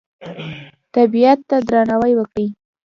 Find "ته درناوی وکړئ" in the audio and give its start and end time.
1.49-2.47